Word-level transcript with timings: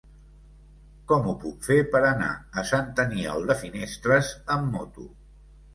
Com 1.11 1.29
ho 1.29 1.35
puc 1.43 1.67
fer 1.69 1.77
per 1.97 2.03
anar 2.09 2.31
a 2.63 2.67
Sant 2.73 2.91
Aniol 3.07 3.47
de 3.53 3.61
Finestres 3.63 4.37
amb 4.57 4.77
moto? 4.79 5.11